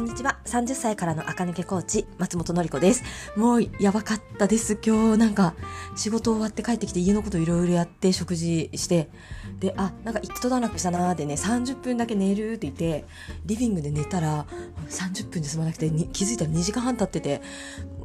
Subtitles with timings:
[0.00, 0.38] んにちは。
[0.46, 3.04] 30歳からの赤抜けコーチ、松本のり子です。
[3.36, 4.78] もうやばかったです。
[4.82, 5.54] 今日なんか
[5.94, 9.10] 仕事終わって帰ってきて家のこといろいろやって食事して、
[9.58, 13.04] で、あ、なんか一段落したなーでね、30分だけ寝るって言って、
[13.44, 14.46] リビングで寝たら
[14.88, 17.42] 30分で済まなくて気づいたら2時間半経ってて、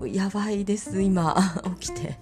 [0.06, 1.36] やばいです、今、
[1.80, 2.20] 起きて。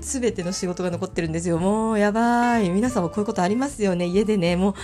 [0.00, 1.58] すべての仕事が残ってるんですよ。
[1.58, 2.70] もうやばい。
[2.70, 4.06] 皆さんもこういうことありますよね。
[4.06, 4.74] 家でね、も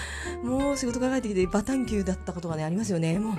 [0.43, 3.19] う、もう仕事が帰ってきてバタンキューだったことがね、ありますよね。
[3.19, 3.35] もう、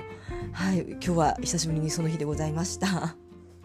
[0.52, 0.80] はい。
[0.80, 3.16] 今日は久しぶりにその日でございました。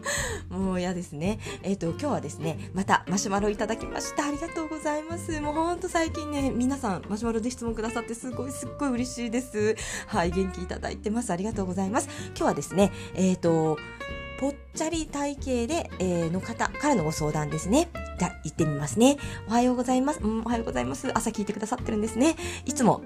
[0.48, 1.38] もう嫌ですね。
[1.62, 4.26] えっ、ー、と、今日はですね、またマシュマロいただきました。
[4.26, 5.40] ありがとうございます。
[5.40, 9.76] もうほんと最近ね、皆さんマシュマロで質問くださってすごいすっごい嬉しいです。
[10.06, 11.30] はい、元気いただいてます。
[11.32, 12.08] ありがとうございます。
[12.28, 13.78] 今日はですね、えっ、ー、と、
[14.40, 17.90] ぽっちゃり体型で、えー、の方からのご相談ですね。
[18.20, 19.16] じゃあ、行ってみますね。
[19.48, 20.20] おはようございます。
[20.22, 21.10] うん、おはようございます。
[21.14, 22.36] 朝聞いてくださってるんですね。
[22.66, 23.00] いつも、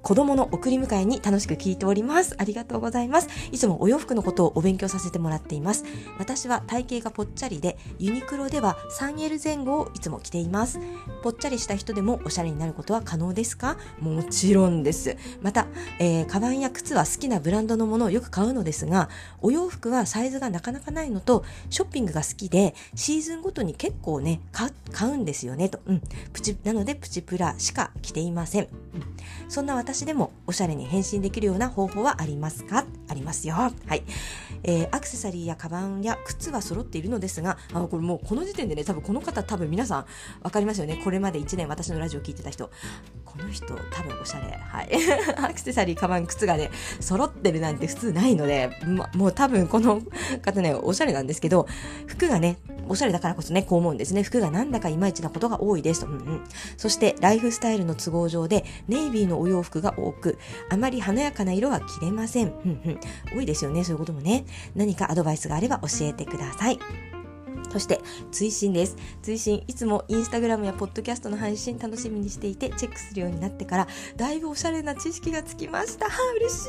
[0.00, 2.34] 子供の送り迎えに楽しく聞いております。
[2.38, 3.28] ありがとうございます。
[3.52, 5.84] いつもお洋服のことをお勉強させてもらっています。
[6.18, 10.80] 私は体型がぽっちゃりで、ユニクロでは 3L 前後をいつも着ています。
[11.22, 13.76] ぽっちゃりした人でもおしゃれになることは可能ですか？
[14.00, 15.18] もちろんです。
[15.42, 15.66] また、
[15.98, 19.10] えー、カバンや靴は好きなブランドのものをよく買うのですが、
[19.42, 25.80] お洋服はサイズがなかなかないのと、ショッピングが好きで、シーズンごとに結構ね、買うんですよねと。
[25.86, 26.02] うん。
[26.32, 28.62] プチ、なのでプチプラしか着ていません。
[28.62, 28.70] うん、
[29.48, 32.84] そんな私でもおしゃれに変身できるような方法はありますか？
[33.08, 33.54] ありますよ。
[33.54, 34.04] はい。
[34.62, 40.06] えー、アクセサリーやカバンや靴は揃っているのですが、あこれもうこの時点でね、多分この方多分皆さん
[40.42, 41.00] わかりますよね。
[41.04, 42.70] これまで1年私のラジオ聞いてた人。
[43.24, 44.52] この人多分おしゃれ。
[44.52, 44.90] はい。
[45.44, 50.00] アクセサリー、カバン、靴がね、揃ってるなんて普通ないので、ま、もう多分この
[50.40, 51.66] 方ね、おしゃれなんですけど、
[52.06, 54.22] 服がね、おしゃれだからこそね、こう思うんですね。
[54.22, 56.06] 服がなんだかいまいちなことが多いですと。
[56.06, 56.44] うんうん。
[56.76, 60.38] そして、ライフスタイルの都合上で、ネイビーのお洋服が多く、
[60.70, 62.48] あまり華やかな色は着れません。
[62.48, 63.00] うんうん。
[63.36, 64.44] 多いですよね、そういうこともね。
[64.74, 66.78] 何かアドバイスがあれば教えてください。
[67.74, 68.94] そして、追伸です。
[69.20, 76.06] 追伸、いつもインスタグラムやポッドキャストの配信楽しみにしていて、チェックするようになってから、だいぶおしゃれな知識がつきました。
[76.36, 76.68] 嬉しい。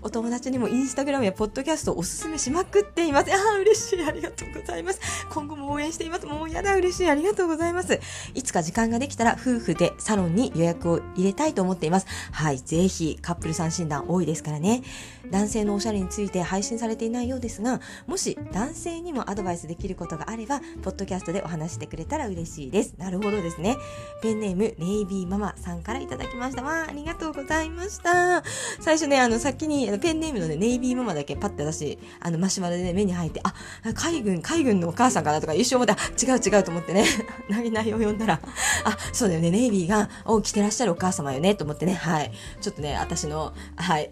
[0.00, 3.30] お友達にもインスタグラムやポッドキャストをおすすめしまくっています。
[3.30, 4.02] あ、嬉しい。
[4.02, 5.00] ありがとうございます。
[5.28, 6.24] 今後も応援しています。
[6.24, 7.10] もうやだ、嬉しい。
[7.10, 8.00] ありがとうございます。
[8.32, 12.06] いつか時間ができたら、夫婦でサロンに予約を入れたいと思っています。
[12.32, 14.82] はい、ぜひ、カップルさん診断多いですからね。
[15.30, 22.94] 男性のおしゃれについて配信されていないようですが、もし男性にもアドバイスできることがあれば、ポッドキャストでお話してくれたら嬉しいです。
[22.96, 23.76] なるほどですね。
[24.22, 26.62] ペンネーム、ネイビーママさんからいただきました。
[26.62, 28.42] わあ、ありがとうございました。
[28.80, 33.54] 最初ね、あの、先に、ペンネームのね、ネイビーママだけパッて私、あの、マシュマロでね、目に入って、あ、
[33.94, 37.04] 海軍、海軍のお母さんかなとか一生思ってあ、違う違うと思ってね、
[37.50, 38.40] 何々を読んだら、
[38.84, 42.32] あ、そうだよね、ネイビーが、を着てらっしゃるお母様よね、と思ってね、はい。
[42.60, 44.10] ちょっとね、私の、はい。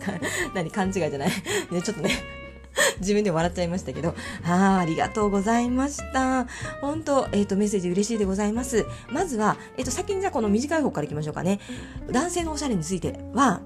[0.54, 1.30] 何、勘違いじゃない。
[1.70, 2.45] ね、ちょっとね、
[3.00, 4.14] 自分で笑っちゃいましたけど、
[4.44, 6.46] ああ、ありがとうございました。
[6.80, 8.86] 本当えっ、ー、と、メッセージ嬉しいでございます。
[9.10, 11.60] まずは、えっ、ー、と、先にじゃあこの短い方からいきましょうかね。
[12.10, 13.60] 男性のおしゃれについては、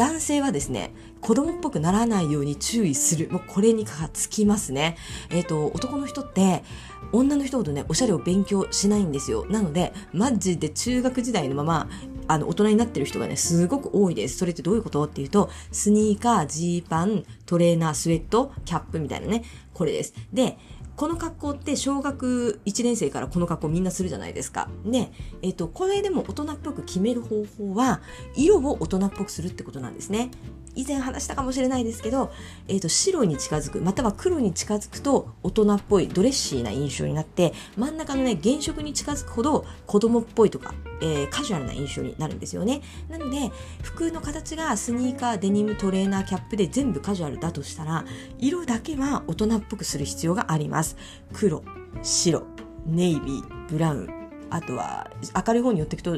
[0.00, 3.28] 男性はですね、子供っぽくならないように注意する。
[3.30, 4.96] もうこれにかがつきますね。
[5.28, 6.64] えっ、ー、と、男の人って、
[7.12, 9.44] 女の人ほどね、おしゃれを勉強しないんですよ。
[9.50, 11.90] なので、マジで中学時代のまま、
[12.28, 14.38] あの、大人になってる人がね、すごく多いです。
[14.38, 19.44] それってどういうことっていうと、スニーカー、ジーパン、トレーナー、スウェット、キャップみたいなね、
[19.74, 20.14] これです。
[20.32, 20.56] で、
[21.00, 24.68] この格好って小学1年生からこの格好みんなするじゃないですか。
[24.84, 28.02] ね、えっ、と、これでも大人っぽく決める方法は、
[28.36, 30.30] 色を大人っぽくするってことなんですね。
[30.74, 32.32] 以前話したかもしれないですけど、
[32.68, 42.82] えっ、ー、と、白に近づく、または黒に近づくと大人っぽいドレッシーな印象になって、真ん中のね、原色に近づくほど子供っぽいとか、えー、カジュアルな印象になるんですよね。
[43.08, 43.50] なので、
[43.82, 48.04] 服の形がスニーカー、デニム、トレーナー、キャップで全部カジュアルだとしたら、
[48.38, 50.96] 色だけは大人っぽくする必要があります。
[51.32, 51.62] 黒、
[52.02, 52.42] 白、
[52.86, 54.08] ネイビー、ブラウン、
[54.50, 55.10] あとは
[55.46, 56.16] 明るい方に寄っていくと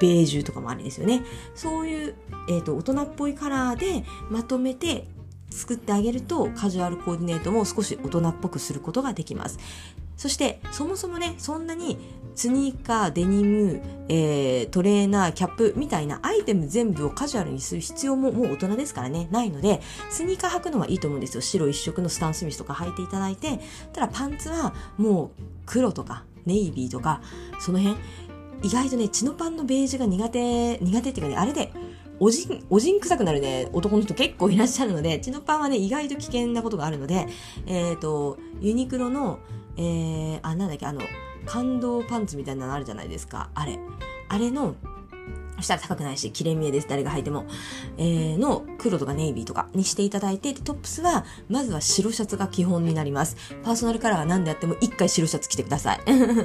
[0.00, 1.22] ベージュとかもありですよね。
[1.54, 2.14] そういう、
[2.48, 5.06] えっ、ー、と、大人っぽいカラーでまとめて
[5.50, 9.58] 作ってあげるとカジュアルコーディネートも少し大人っぽくすることができます。
[10.16, 11.96] そして、そもそもね、そんなに
[12.34, 19.80] スニーカー、デニム、えー、トレーナー、キャップみたいなアイテム全部をカジュアルにする必要ももう大人ですからね、ないので、
[20.10, 21.40] スニーカー履くのはいいと思うんですよ。
[21.40, 23.60] 白一色のスタン・スミスとか履いていただいて、
[23.92, 27.20] ただパンツはもう黒とかネイビーとか、
[27.60, 27.96] その辺、
[28.62, 31.72] 意外とね、血のパンのベージュが苦手、苦手っていうかね、あれで、
[32.20, 37.26] おじん、おじん臭くなるね、男の人結構いらっしゃるので、血のパンはね、意外と危険なことがあるので、
[37.66, 39.38] えっ、ー、と、ユニクロの、
[39.76, 41.00] えー、あ、なんだっけ、あの、
[41.46, 43.50] 感動パンツみたいなのあるじゃないですか。
[43.54, 43.78] あれ。
[44.28, 44.74] あれの、
[45.58, 46.88] そしたら高くないし、綺麗見えです。
[46.88, 47.46] 誰が履いても。
[47.96, 53.36] えー、の黒とかネイビーとかにしていただいて、トップスは、まずは白シャツが基本になります。
[53.64, 56.00] パーソナルカラーは何であっても一回白シャツ着てください。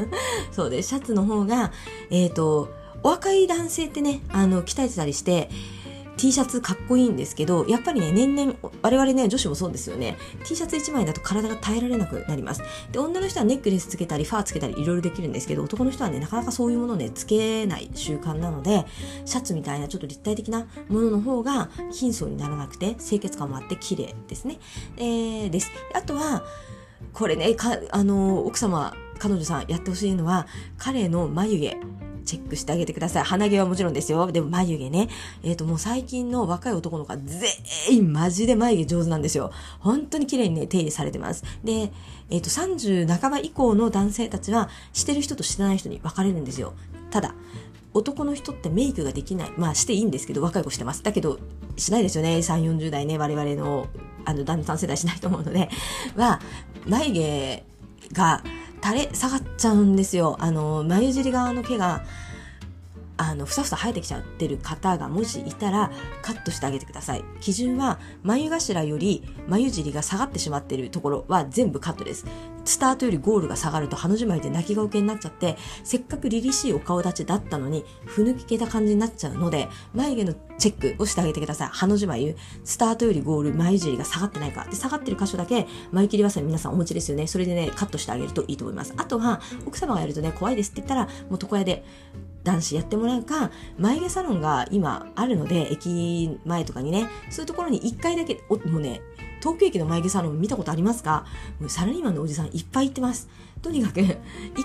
[0.52, 0.90] そうです。
[0.90, 1.72] シャツの方が、
[2.10, 2.70] えっ、ー、と、
[3.04, 5.50] お若い男性ってね、あの、鍛えてたりして、
[6.18, 10.18] T シャツかっこいいんですけど、やっぱりね、年々、我々ね、女子もそうですよね。
[10.44, 12.62] T シャツ1枚だと体が耐えられなくなります。
[12.92, 18.86] で、女の人はネックレスつけたり、ファーつけたり、いろいろできるんですけど、男の人はね、なかなかそういうものをね、つけない習慣なので、
[19.26, 24.60] シャツみたいなちょっと立体的なものの方が貧相にならなくて、清潔感もあって綺麗ですね。
[24.98, 25.72] えー、です。
[25.94, 26.44] あとは、
[27.12, 32.03] これね、か、あの、奥様、彼女さんやってほしいのは、彼の眉毛。
[32.24, 33.24] チェックしてあげてください。
[33.24, 34.32] 鼻毛はもちろんですよ。
[34.32, 35.10] でも眉毛ね。
[35.44, 37.50] えっ、ー、と、もう最近の若い男の子は全
[37.90, 39.52] 員マジで眉毛上手なんですよ。
[39.80, 41.44] 本当に綺麗にね、手入れされてます。
[41.64, 41.92] で、
[42.30, 46.74] えっ、ー、と、30半ば以降の男性たちは、してる人としてない人に分かれるんですよ。
[47.12, 47.36] ただ、
[47.94, 49.52] 男の人ってメイクができない。
[49.58, 51.04] まあしていいんですけど、若い子してます。
[51.04, 51.40] だけど、
[51.78, 52.38] しないですよね。
[52.38, 53.88] 3、40代ね、我々の、
[54.26, 55.70] あの、旦那さん世代しないと思うので、
[56.16, 56.40] は、
[56.88, 57.64] 眉毛
[58.14, 58.44] が、
[58.84, 60.36] 垂れ下がっちゃうんですよ。
[60.42, 62.04] あの、眉尻側の毛が、
[63.16, 65.90] あの、ふさふさ生えてきちゃってる方がもしいたら、
[66.22, 67.24] カットしてあげてください。
[67.40, 72.26] 基準は、眉頭より眉尻が下がってしまってるところは全部カットです。
[72.66, 81.68] スタートよりゴールが下がると、ハの字眉で泣き顔系になっちゃって、せっかく凛々しいお顔立ちだったのに、ふぬきけた感じになっちゃうので、眉毛のチェックをしてあげてください。
[81.70, 84.66] ハの字眉、スタートよりゴール、眉尻が下がってないか。
[84.66, 87.28] で、下がってる箇所だけ、眉切りわさび皆さんお持ちですよね。
[87.28, 88.94] それでね、カットしてあげるといいと思います。
[88.98, 91.84] あとは、奥様がやるとね、怖いですって言ったら、もう床屋で、
[92.44, 99.02] 男子やってもらうか、眉毛サロンが今あるので、駅前とかにね、そういうところに1回だけ、おもうね、
[99.44, 101.26] 東京駅の眉毛サロン見たことありますか？
[101.60, 103.28] もうサラリーマンのおじさんいっぱい行ってます。
[103.62, 104.18] とにかく、1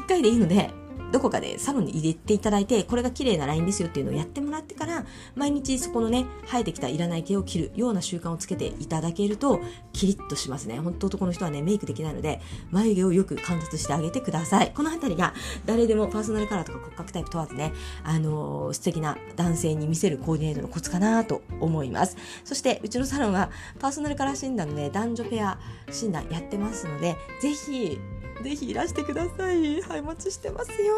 [0.08, 0.70] 回でいいので、
[1.12, 9.60] どこかでサロンに入れていただいて、これが綺麗なラインですよっていうのをやってもらってから、毎日そこのね、生えてきたいらない毛を切るような習慣をつけていただけると、
[9.92, 10.78] キリッとしますね。
[10.78, 12.40] 本当男の人はね、メイクできないので、
[12.70, 14.72] 眉毛をよく観察してあげてください。
[14.74, 15.34] このあたりが、
[15.66, 17.72] 誰でもパーソナルカラーとか骨格タイプ問わずね、
[18.04, 22.16] あのー、素敵な男性に見せるコーディネートのコツかなと思います。
[22.44, 25.58] そして、うちのサロンは、パーソナルカラー診断のね、男女ペア
[25.90, 27.98] 診断やってますので、ぜひ、
[28.42, 29.80] ぜひいらしてください。
[29.82, 30.94] はい、お待ちしてますよ。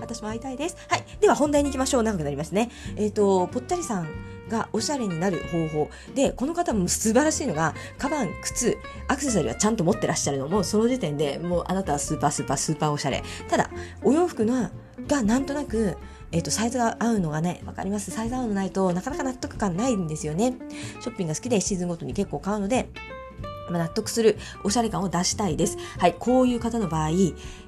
[0.00, 0.76] 私も会いたいです。
[0.88, 1.04] はい。
[1.20, 2.02] では本題に行きましょう。
[2.02, 2.70] 長くなりますね。
[2.96, 4.08] えっ、ー、と、ぽっちゃりさん
[4.48, 5.90] がおしゃれになる方法。
[6.14, 8.76] で、この方も素晴らしいのが、カバン、靴、
[9.08, 13.22] アクセサリーはちゃんと持ってらっしゃるのも、その時点でもうあなたはスーパースーパースーパーおしゃれ。
[13.48, 13.70] ただ、
[14.02, 14.70] お洋服の
[15.06, 15.96] がなんとなく、
[16.32, 20.54] えっ、と、サイズが合うのがね、わかりますサイズ合うのないとなかなか納得感ないんですよね。
[21.00, 22.88] ショッピングが好きでシーズンごとに結構買うので、
[23.78, 25.78] 納得するおしゃれ感を出したいです。
[25.98, 27.10] はい、こういう方の場合、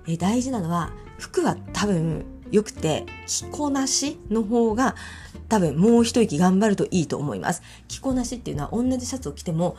[0.06, 4.94] え大事なのは、服は多分良くて、着こなしの方が
[5.48, 7.62] 多分もう一息頑張るといいと思います。
[7.88, 9.76] 着こなしっていうのは同じシャツを着ても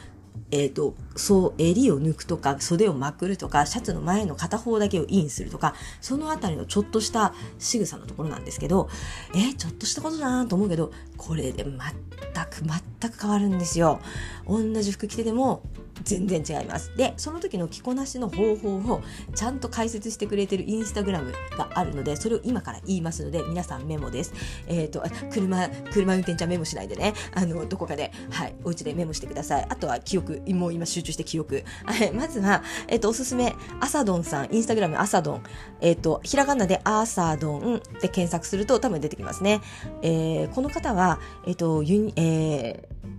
[0.52, 8.88] えっ、ー、と、そう、襟を抜くとか、袖をまくるとか、シャツの前の片方だけをインするとか、そのあたりのちょっとした仕草のところなんですけど、
[9.34, 12.64] えー、ちょっとしたことだなと思うけど、これで全く
[13.02, 14.00] 全く変わるんですよ。
[14.48, 15.64] 同じ服着てても、
[16.04, 16.96] 全然違います。
[16.98, 19.02] で、その時の着こなしの方法を
[19.36, 24.34] ちゃんと解説してくれてるインスタグラムがあるので、それを今から言いますので、皆さんメモです。
[24.68, 29.66] えっ、ー、と、車、車運転ちゃメモしないでね、あの、どこかで、はい、お家でメモしてください。
[29.70, 31.64] あとは記憶、もう今集中して記憶。
[31.86, 35.44] はい、まずは、えっ、ー、と、おすすめ、アサドンさん、インスタグラムアサドン、
[35.82, 39.62] えっ、ー、と、ひらがなでアサドンで検索すると多分出てきますね。
[40.02, 43.13] えー、この方は、えっ、と、ユニ、えー、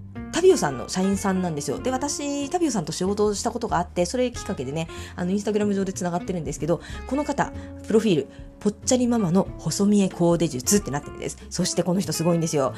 [0.45, 1.79] ビオさんの社員さんなんですよ。
[1.79, 7.53] で、私、タビオさんと仕事をしたことがあって、それきっかけでね、あの、インスタグラム上で繋がってるんですけど、この方、
[7.87, 8.29] プロフィール、
[8.61, 11.39] ぽっちゃりママの細見えコーデ術ってなってるんです。
[11.51, 12.75] そしてこの人すごいんですよ。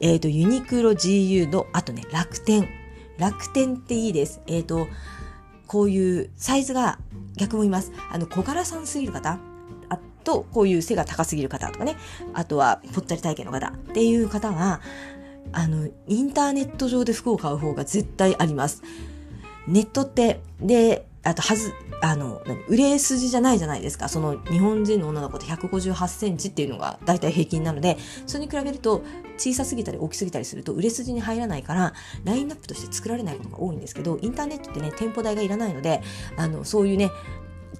[0.00, 2.68] えっ、ー、と、ユニクロ GU の、あとね、楽天。
[3.18, 4.40] 楽天っていいです。
[4.46, 4.86] えっ、ー、と、
[5.66, 6.98] こういうサイズが
[7.36, 7.92] 逆もいます。
[8.10, 9.38] あの、小柄さんすぎる方
[9.88, 11.96] あと、こういう背が高すぎる方とかね。
[12.34, 14.80] あとは、ぽっちゃり体型の方っていう方は、
[15.52, 18.82] あの、インターネット上で服を買う方が絶対あります。
[19.66, 24.08] ネットって、で、あと、はず、あの、売れ筋じゃないじゃないですか。
[24.08, 29.02] その、日本人の女の子って158センチっていうのが大体平均なので、それに比べると、
[29.36, 31.92] 小さすぎたり大きすぎたりすると、売れ筋に入らないから、
[32.24, 36.02] ラインナップとして作られないことが多いんですけど、インターネットってね、店舗代がいらないので、
[36.36, 37.10] あの、そういうね、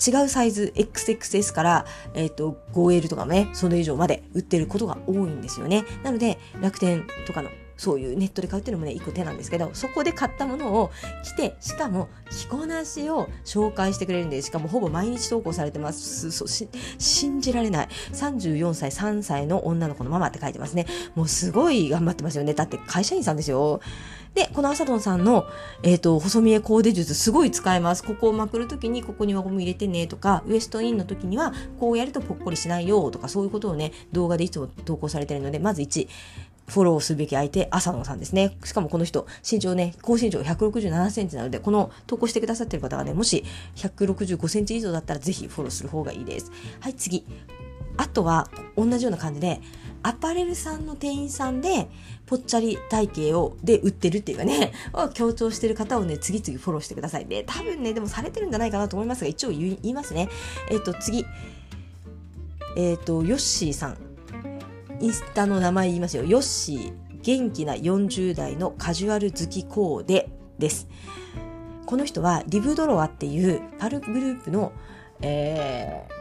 [0.06, 5.84] 違うサイズ XXS から、えっ、ー、と 5L とかね、それ以上まで売ってることが多いんですよね。
[6.02, 10.90] なので、楽天とかのそういうネットで買うっていうのもね、一個手なんですけど、そこで買ったものを
[11.24, 16.32] 着て、しかも着こなしを紹介してくれるんで、しかもほぼ毎日投稿されてます。
[16.32, 16.68] そし
[16.98, 17.88] 信じられない。
[18.12, 20.86] 34歳、3歳の女の子のママって書いてますね。
[21.14, 22.52] もうすごい頑張ってますよね。
[22.52, 23.80] だって会社員さんですよ。
[24.34, 25.46] で、このアサドンさんの、
[25.82, 28.04] えっ、ー、と、細見えコーデ術すごい使えます。
[28.04, 36.08] ここをまくるときにここに輪ゴム入れてねとか、ウエストインの時にはこうやるとぽっこりしないよとか、そういうことをね、動画でいつも投稿されてるので、まず1、
[36.68, 38.56] フォローすべき相手、浅野さんですね。
[38.62, 43.44] しかもこの人、身長ね、高身長167センチなので、この投稿してくださってる方がね、もし
[43.76, 46.52] 165センチ以上だったらぜひフォローする方がいいです。
[46.80, 47.24] はい、次。
[47.96, 49.60] あとは、同じような感じで、
[50.02, 51.88] アパレルさんの店員さんで、
[52.26, 57.26] ぽっちゃり体型を、で売ってるっていうかね、 を強調してる方をね、次々フォローしてください。
[57.26, 60.28] で、多分ね、でもされてるんじゃないかなと思いますが、一応言いますね。
[60.70, 61.24] えっ、ー、と、次。
[62.76, 64.07] えっ、ー、と、ヨッシーさん。
[65.00, 66.24] インスタの名前言いますよ。
[66.24, 67.08] ヨッシー。
[67.22, 70.28] 元気な40代のカジュアル好きコーデ
[70.58, 70.88] です。
[71.86, 74.72] この人はリブドロワっていうパルグループの、
[75.20, 76.17] えー、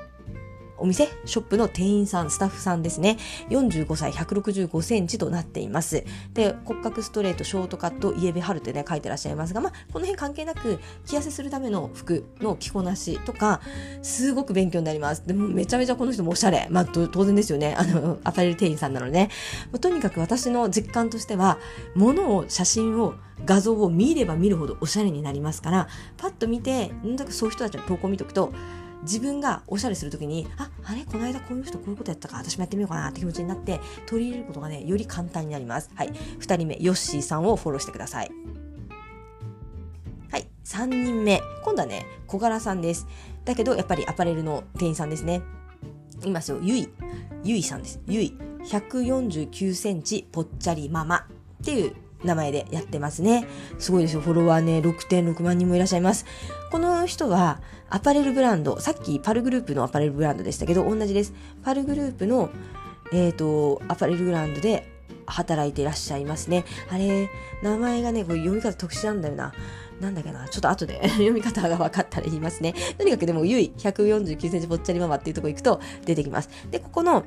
[0.78, 3.18] お店、ショップの店員さん、スタッフさんですね。
[3.50, 6.04] 45歳、165センチとなっています。
[6.34, 13.62] で、骨格ストレート、ショートカット、イエベハルってね、書いてらっしゃいますが、まあ、この辺関係なく、着痩せするための服の着こなしとか、
[14.02, 15.26] すごく勉強になります。
[15.26, 16.68] でも、めちゃめちゃこの人もおしゃれ。
[16.70, 17.76] まあ、当然ですよね。
[17.78, 19.30] あの、アパレル店員さんなのでね。
[19.72, 21.58] まあ、とにかく私の実感としては、
[21.96, 23.16] 物を、写真を、
[23.46, 28.52] 画像を見れば見るほどおしゃれになりますから、パッと見て、なんだかそういう人たちの投稿を見とくと、
[29.04, 31.06] 自分がおしゃれするときに、あ、あれ？
[31.06, 35.90] この間こういう人こういうことやったか、私もやってみようかなって気持ちになって、取り入れることがね、より簡単になります。
[35.96, 36.10] はい。
[36.40, 38.32] 2人目、ヨッシーさんをフォローしてください。
[40.32, 40.48] はい。
[40.66, 43.08] 3人目、今度はね、小柄さんです。
[43.46, 45.42] だけど、やっぱりアパレルの店員さんですね。
[46.24, 46.60] いますよ。
[46.62, 46.90] ゆい。
[47.44, 48.00] ゆいさんです。
[48.08, 48.38] ゆい。
[48.66, 51.26] 149センチ、ぽっちゃりママっ
[51.64, 53.48] ていう名前でやってますね。
[53.78, 54.22] すごいですよ。
[54.22, 56.26] フォロワーね、6.6万人もいらっしゃいます。
[56.70, 61.34] この人は、アパレルブランド、さっきパルグループのアパレルブランドでしたけど、同じです。
[61.64, 62.50] パルグループの、
[63.14, 64.92] えっ、ー、と、アパレルブランドで
[65.26, 66.66] 働いていらっしゃいますね。
[66.90, 67.30] あれ、
[67.64, 69.54] 名前がね、これ読み方特殊なんだよな。
[70.02, 72.76] なんだっけな、ちょっと後で 読み方が分かったら言いますね。
[72.98, 76.50] とにかくでも、ゆい、149センチぽっちゃりママっていうとこ行くと出てきます。
[76.70, 77.24] で、ここの、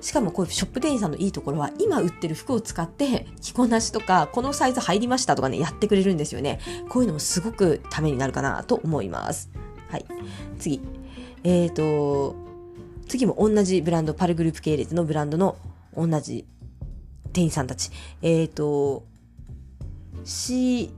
[0.00, 6.60] しかもこういうショップ店員さんのいいところは、今売ってる服を使って、着こなしとか、このサイズ入りましたとかね、やってくれるんですよね。
[6.88, 9.50] こういうのもすごくためになるかなと思います。
[9.88, 10.04] はい。
[10.58, 10.80] 次。
[11.44, 12.36] えっ、ー、と、
[13.08, 15.56] 次も同じブランド、パルグループ系列のブランドの
[15.96, 16.44] 同じ
[17.32, 17.90] 店員さんたち。
[18.22, 19.04] えっ、ー、と、
[20.24, 20.90] CHIA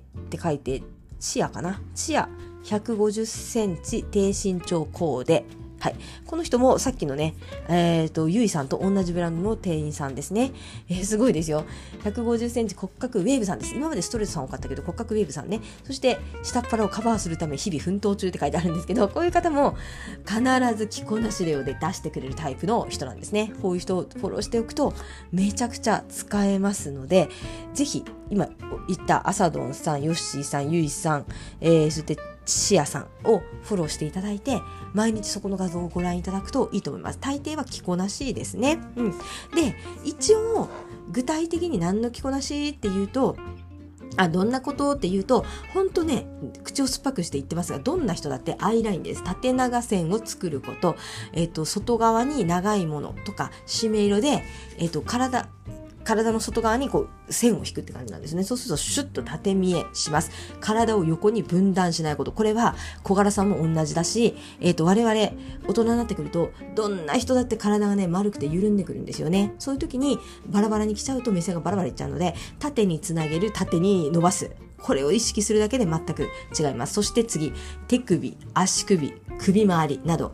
[0.28, 0.82] て書いて、
[1.18, 1.80] チアかな？
[1.94, 2.28] チア
[2.64, 5.44] 150センチ低身長コーデ。
[5.80, 5.96] はい。
[6.26, 7.34] この人もさっきのね、
[7.68, 10.52] えっ、ー、と、ゆいさんと同じブランドの店員さんですね。
[10.88, 11.64] えー、すごいですよ。
[12.04, 13.74] 150センチ骨格ウェーブさんです。
[13.74, 15.60] 今までストレートさん多かったけど、骨格ウェーブさんね。
[15.84, 19.76] そして、下っ腹をカバーするため日々奮闘中って書いてあるんですけど、こういう方も
[20.26, 20.42] 必
[20.76, 23.52] ず着こなし量で出してくれるタイプの人なんですね。
[23.62, 24.94] こういう人をフォローしておくと、
[25.30, 27.28] めちゃくちゃ使えますので、
[27.74, 28.48] ぜひ、今
[28.88, 31.26] 言ったアサドンさん、ヨッシーさん、ユイさん、
[31.60, 32.18] えー、そして、
[32.48, 34.60] シアさんをフォローしていただいて、
[34.94, 37.18] 毎日そこの画像をご覧いただくといいと思います。
[37.20, 38.80] 大抵は着こなしですね。
[38.96, 39.10] うん。
[39.54, 40.68] で、一応、
[41.10, 43.36] 具体的に何の着こなしっていうと、
[44.16, 46.26] あ、どんなことっていうと、ほんとね、
[46.64, 49.22] 口を酸っぱくして言ってますが、どんな人だってアイラインです。
[49.22, 50.96] 縦長線を作ること、
[51.32, 54.42] えっ、と、外側に長いものとか、締め色で、
[54.78, 55.48] えっ、と、体、
[56.04, 58.44] 体の外側にこう線を引くって感じなんですね。
[58.44, 60.30] そうするとシュッと縦見えします。
[60.60, 62.32] 体を横に分断しないこと。
[62.32, 65.14] これは小柄さんも同じだし、えっ、ー、と、我々
[65.66, 69.54] 大人になってくると、どんな人だって体がね、丸くて緩んでくるんですよね。
[69.58, 74.50] そういう時にバラバラに来ちゃうと目線がバラバラいっちゃうので、縦につなげる、縦に伸ばす。
[74.80, 76.28] これを意識するだけで全く
[76.58, 76.94] 違います。
[76.94, 77.52] そして次、
[77.88, 80.32] 手首、足首、首周りなど、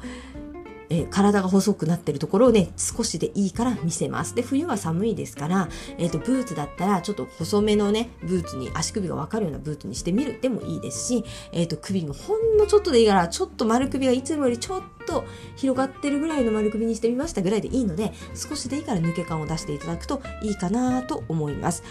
[0.94, 4.36] えー、体が細くなってるところをね、少しでいいから見せます。
[4.36, 15.24] で、冬は寒いですから、えっ、ー、と、ブーツだったら、ちょっと細めのね、ブーツに、足首がわかるようなブーツにしてみるでもいいですし、えっ、ー、と、首もほんのちょっとでいいから、ちょっと丸首がいつもよりちょっと
[15.56, 21.82] 広がってるぐらいの丸首にしてみましたぐらいでいいので、少しでいいから抜け感を出していただくといいかなと思います。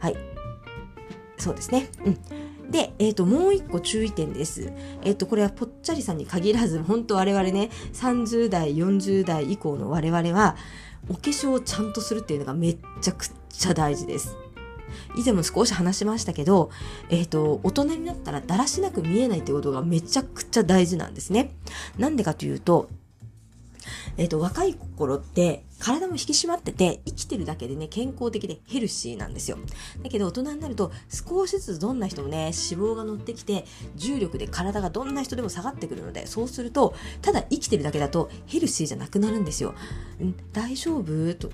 [0.00, 0.16] はい。
[1.38, 1.88] そうですね。
[2.04, 2.45] うん。
[2.70, 4.72] で、えっ、ー、と、もう一個注意点です。
[5.02, 10.56] えっ、ー、と、これはぽっちゃりさんに限らず、本当我々ね、30代、40代以降の我々は、
[11.08, 14.36] お化粧をちゃんとするっていうのがめっちゃくちゃ大事です。
[15.16, 16.70] 以前も少し話しましたけど、
[17.10, 21.54] えっ、ー、と、大人になったらだらしなく見えないってことがめちゃくちゃ大事なんですね。
[21.98, 22.88] なんでかというと、
[24.18, 29.58] えっ、と、若い頃って体も引き締まってて、生きてるだけでね、健康的でヘルシーなんですよ。
[30.02, 39.74] だけど大人になると、少しずつどんな人もね、脂肪が乗ってきて、重力で体がどんな人でも下がってくるので、そうすると、ただ生きてるだけだとヘルシーじゃなくなるんですよ。
[40.22, 41.34] ん大丈夫？
[41.34, 41.50] と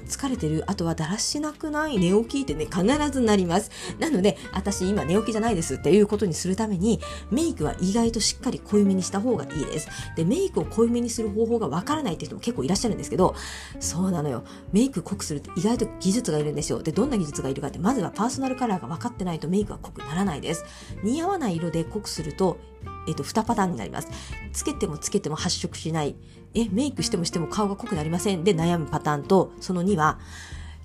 [0.00, 3.70] 疲れてるあとはだらしなくない寝起きってね、必ずなります。
[3.98, 9.88] なので、私今寝起きじゃないですっていうことにするために、メイクは意外としっかり濃いめにした方がいいです。
[10.16, 13.34] で、メイクを濃いめにする方法がわからないって人も結構いらっしゃるんですけど、
[13.80, 14.44] そうなのよ。
[14.72, 16.82] メイク濃くするって意外と技術がいるんですよ。
[16.82, 20.64] で、どんな技術がいるかって、まずはパーソナルカラーが分かってないとメイクは濃くならないです。
[21.02, 22.58] 似合わない色で濃くすると、
[23.06, 24.08] えっと、2パターンになります。
[24.52, 26.16] つけてもつけても発色しない。
[26.54, 30.18] え、メイクしてもしても顔が濃くなりませんで悩むパターンと、その2は、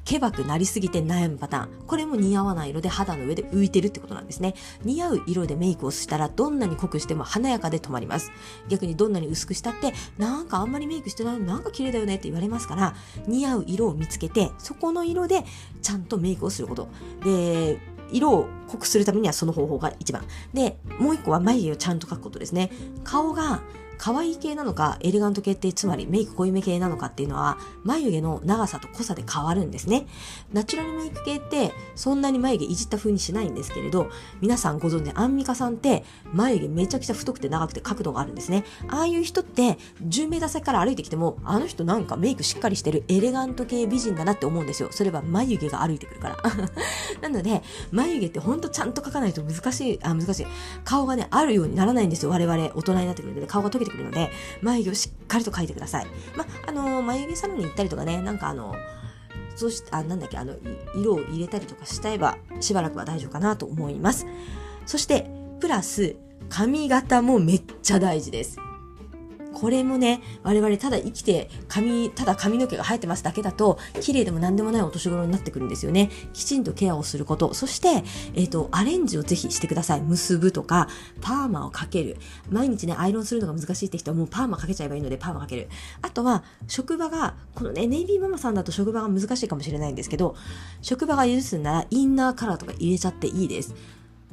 [0.05, 1.69] けばくなりすぎて悩むパターン。
[1.85, 4.55] これも似合わない色で肌の上で浮いてるってことなんですね。
[4.83, 8.31] 似合う色でメイクをしたらどんなに濃くしても華やかで止まります。
[8.69, 12.95] 逆にどんなに薄くしたって、なんかあんまりメイクしてないのなんか綺麗だよねって言われますから、
[13.27, 15.45] 似合う色を見つけて、そこの色で
[15.83, 16.87] ちゃんとメイクをすること。
[17.23, 17.79] で、
[18.11, 20.23] 色を濃くするためにはその方法が一番。
[20.53, 22.71] で、もう一個は眉毛をちゃんと描くことですね。
[23.03, 23.61] 顔が
[23.99, 30.07] 可愛い系なのか、エレガント系ってつまりメイク濃いめ系なのかっていうのは、眉毛の長さと濃さで変わるんですね。
[30.53, 38.63] ナチュラルメイク系ってそんなに眉毛いじった風にしないんですけれど、皆さんご存知、アンミカさんって眉毛めちゃくちゃ太くて長くて角度があるんですね。
[38.87, 39.77] ああいう人って
[40.07, 44.87] 10メーター先から歩いてきても、あの人なんかメイクしっかりしてるエレガント系美人だなって思うんですよ。
[44.91, 46.37] それは眉毛が歩いてくるから。
[47.21, 50.47] なので、眉毛ってほんとちゃんと描かないと難しい、あ、難しい。
[50.85, 52.29] 顔がね、あるようにならないんですよ。
[52.29, 54.29] 我々大人になってくるので、顔が溶けてくるので、
[54.61, 56.07] 眉毛をしっかりと描いてください。
[56.35, 58.75] まあ、の、眉毛サロンに行ったりとかね、なんかあの、
[59.55, 60.55] そして、あ、なんだっけ、あの、
[60.95, 64.25] 色を入れたりとかしたえば、しばらくは大丈夫かなと思います。
[64.85, 65.29] そして、
[65.59, 66.15] プラス、
[66.49, 68.57] 髪型もめっちゃ大事です。
[69.59, 76.09] これもね、我々ただ生きて髪、ただ髪の毛が生えてますだけだと、綺麗でも何でもないお年頃になってくるんですよね。
[76.33, 77.53] きちんとケアをすること。
[77.53, 78.03] そして、
[78.35, 80.01] えっ、ー、と、アレンジをぜひしてください。
[80.01, 80.87] 結ぶとか、
[81.21, 82.17] パーマをかける。
[82.49, 85.67] 毎日ね、アイロンするのが難しいって人はもうパーマかけちゃえばいいので、パーマかける。
[86.01, 90.35] あとは、職場が、このね、ネイビーママさんだと職場が難しいかもしれないんですけど、
[90.81, 93.75] 職場が許すなら、インナーカラーとか入れちゃっていいです。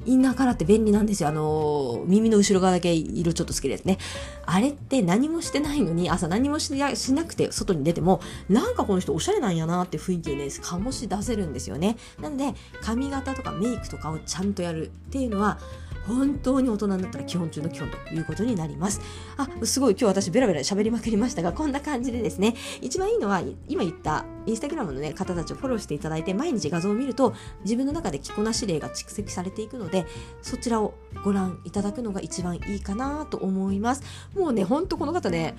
[0.05, 1.29] インナーカラーって便利なんですよ。
[1.31, 3.99] あの、耳の後ろ側だけ色ちょっと好きですね。
[4.45, 11.97] あれって何もしてないのに、朝何もししなくて外に出ても、なんかこの人おしゃれなんやなって雰囲気をね、醸し出せるんですよね。
[12.21, 15.59] なので、髪型とかメイクとかをちゃんとやるっていうのは、
[16.07, 19.01] 本当に大人になったら基本中の基本ということになります。
[19.37, 30.07] あ、すごい今日私ベラベラ喋りまくりましたが、こんな感じでですね、一番いいのは今言ったインスタグラムのね、方たちをフォローしていただいて、毎日画像を見ると自分の中で着こなし例が蓄積されていくのので、
[30.43, 30.95] そちらを
[31.25, 34.03] ご覧いただくのが一番いいかなと思います。
[34.35, 35.57] もうね、ほんとこの方ね、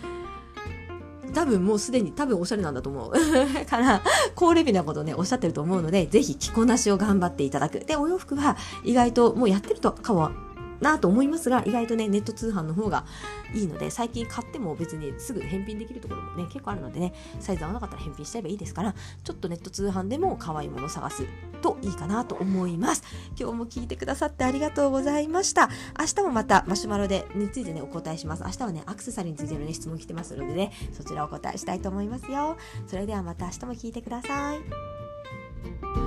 [1.33, 3.13] 多分もうすでに多分おしゃれなんだと思う。
[3.65, 4.01] から、
[4.35, 7.79] 高レベルなことね、おっしゃってると思うので、ぜひ着こなしを頑張っていただく。
[7.79, 10.31] で、お洋服は意外ともうやってるとかは
[10.81, 13.05] なと思いますが、意外とね、ネット通販の方が
[13.53, 21.23] いいので、最近買っても別にすぐ返品できるところもね、結構あるのでね、サイズ合わなかったら返品しちゃえばいいですから、ちょっとネット通販でも可愛いものを探す
[21.61, 23.03] といいかなと思います。
[23.39, 25.69] 今日も聞いてくださってありがとうございました。
[25.99, 28.43] 明日もまたマシュマロでについてね、お答えします。
[28.43, 32.57] 明日はね、アクセサリーについてのね、質問来てますのでね、そちらお答えしたいと思いますよ。
[32.87, 36.06] それではまた明日も聞いてください。